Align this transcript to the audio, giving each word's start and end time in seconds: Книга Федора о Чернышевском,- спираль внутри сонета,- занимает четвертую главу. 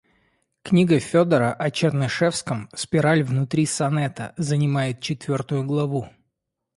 Книга 0.63 0.99
Федора 0.99 1.53
о 1.53 1.69
Чернышевском,- 1.69 2.69
спираль 2.73 3.21
внутри 3.21 3.67
сонета,- 3.67 4.33
занимает 4.37 4.99
четвертую 4.99 5.63
главу. 5.63 6.09